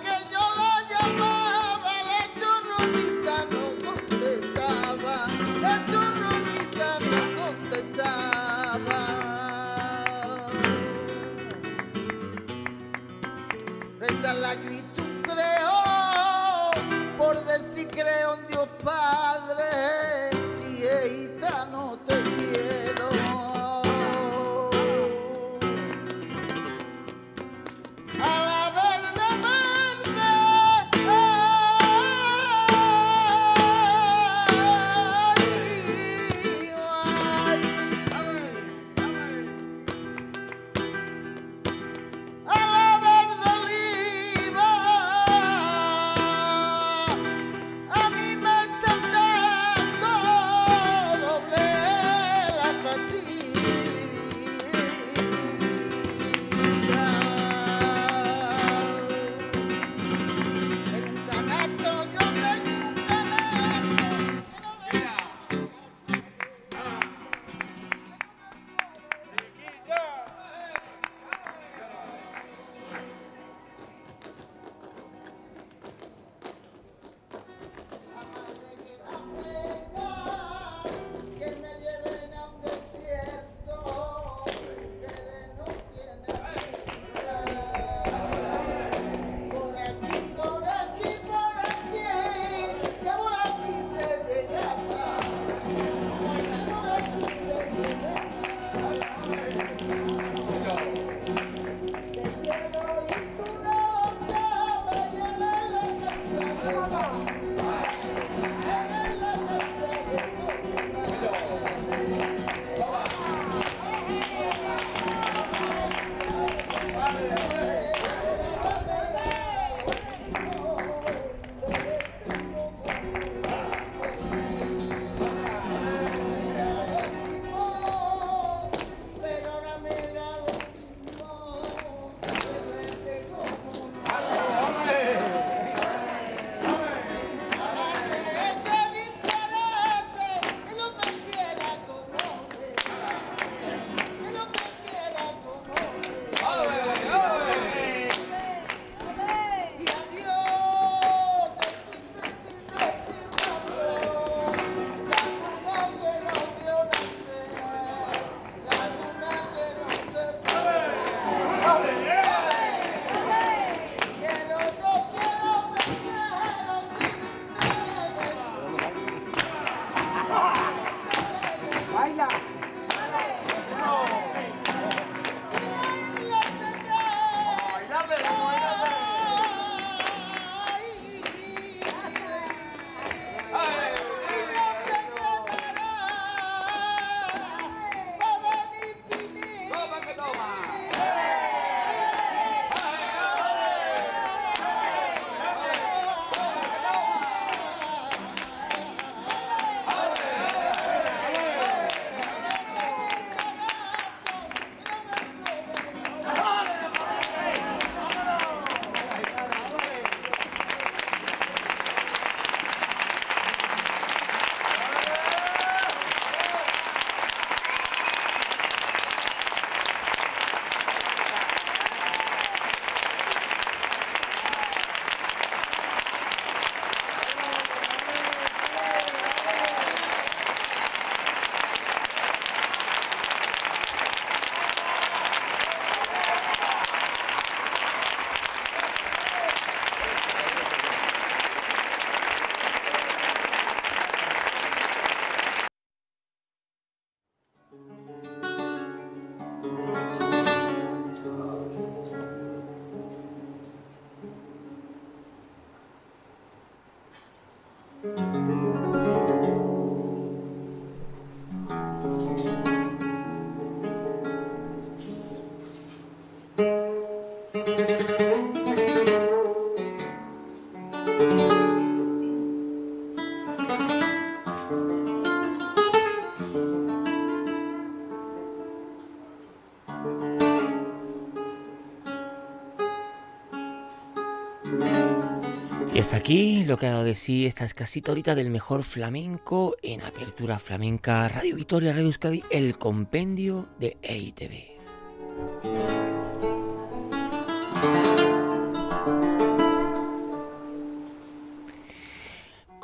aquí 286.27 286.65
lo 286.65 286.77
que 286.77 286.87
ha 286.87 286.91
dado 286.91 287.05
de 287.05 287.15
sí 287.15 287.45
esta 287.45 287.63
escasita 287.63 288.11
ahorita 288.11 288.35
del 288.35 288.49
mejor 288.49 288.83
flamenco 288.83 289.77
en 289.81 290.01
Apertura 290.01 290.59
Flamenca, 290.59 291.25
Radio 291.29 291.55
Victoria, 291.55 291.93
Radio 291.93 292.07
Euskadi, 292.07 292.43
el 292.51 292.77
compendio 292.77 293.69
de 293.79 293.95
EITV. 294.01 294.76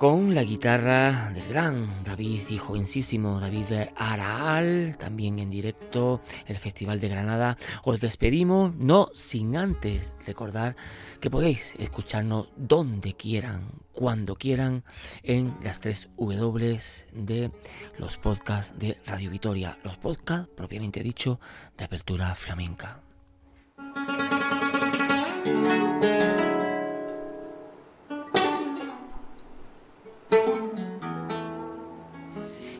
Con 0.04 0.36
la 0.36 0.44
guitarra 0.44 1.32
del 1.34 1.48
gran 1.48 2.04
David 2.04 2.42
y 2.50 2.58
jovencísimo 2.58 3.40
David 3.40 3.88
Araal, 3.96 4.98
también 5.00 5.40
en 5.40 5.50
directo 5.50 6.20
el 6.46 6.58
Festival 6.58 7.00
de 7.00 7.08
Granada. 7.08 7.58
Os 7.86 8.02
despedimos, 8.02 8.76
no 8.76 9.08
sin 9.14 9.56
antes 9.56 10.12
recordar 10.28 10.76
que 11.22 11.30
podéis 11.30 11.76
escucharnos 11.80 12.50
donde 12.58 13.14
quieran, 13.14 13.70
cuando 13.94 14.36
quieran, 14.36 14.84
en 15.24 15.56
las 15.64 15.80
tres 15.80 16.10
W 16.18 16.82
de 17.14 17.52
los 17.98 18.18
podcasts 18.18 18.78
de 18.78 18.98
Radio 19.06 19.32
Vitoria, 19.32 19.78
los 19.86 19.96
podcasts 19.96 20.50
propiamente 20.54 21.02
dicho 21.02 21.40
de 21.78 21.86
apertura 21.86 22.36
flamenca. 22.36 23.00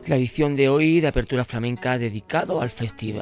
La 0.06 0.16
edición 0.16 0.54
de 0.54 0.68
hoy 0.68 1.00
de 1.00 1.08
Apertura 1.08 1.46
Flamenca 1.46 1.96
dedicado 1.96 2.60
al 2.60 2.70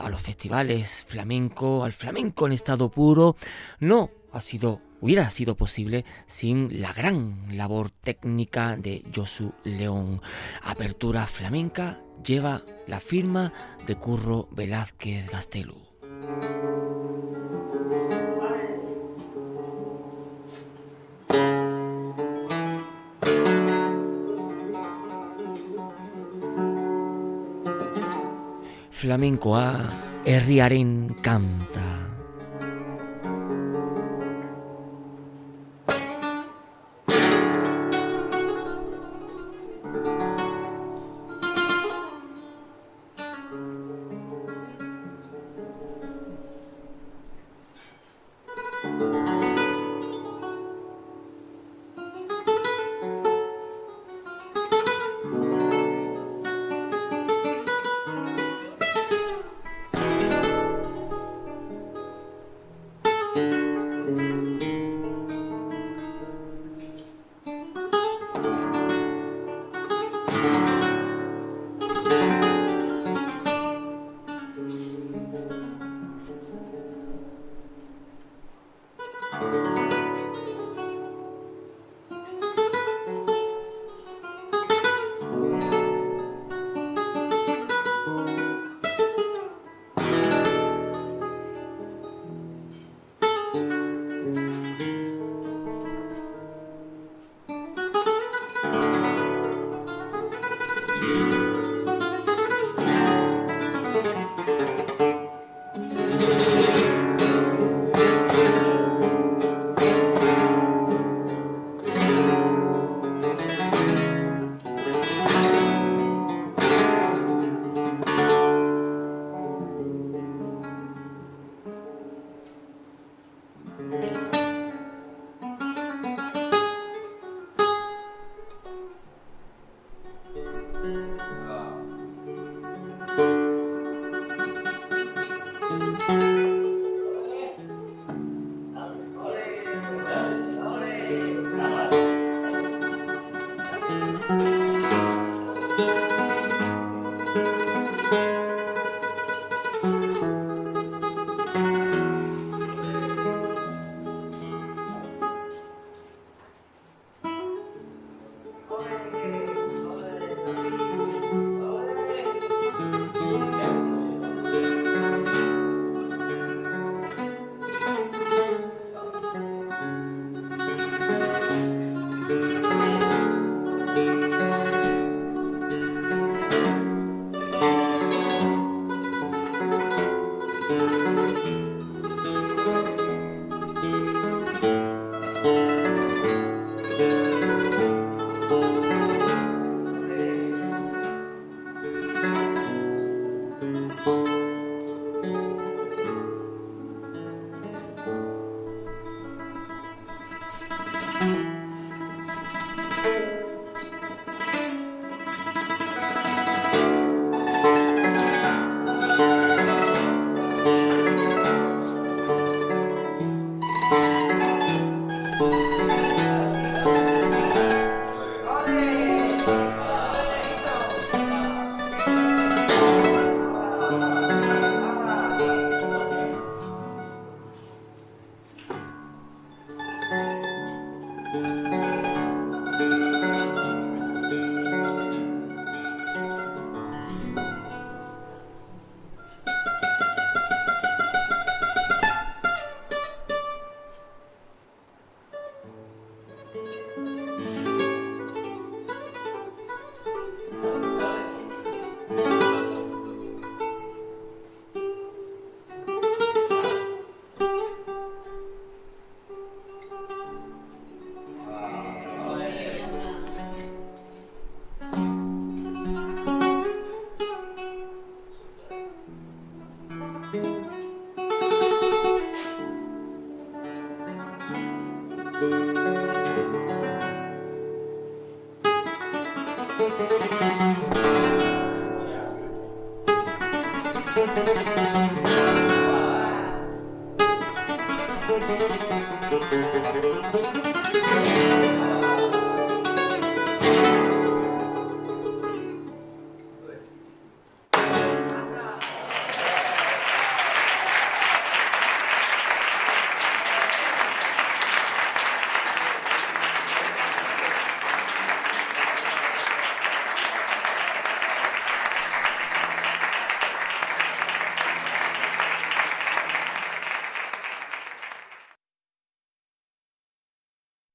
a 0.03 0.09
los 0.09 0.21
festivales 0.21 1.05
flamenco, 1.07 1.85
al 1.85 1.93
flamenco 1.93 2.47
en 2.47 2.53
estado 2.53 2.91
puro, 2.91 3.37
no 3.79 4.11
ha 4.33 4.41
sido, 4.41 4.81
hubiera 5.01 5.31
sido 5.31 5.57
posible 5.57 6.05
sin 6.27 6.81
la 6.81 6.93
gran 6.93 7.57
labor 7.57 7.91
técnica 7.91 8.77
de 8.77 9.05
Josu 9.15 9.53
León. 9.63 10.21
Apertura 10.65 11.29
Flamenca 11.29 12.01
lleva 12.25 12.65
la 12.89 12.99
firma 12.99 13.53
de 13.87 13.95
Curro 13.95 14.49
Velázquez 14.51 15.31
Gastelu. 15.31 15.77
Flamenkoa 29.03 29.91
herriaren 30.25 31.11
kanta. 31.27 31.92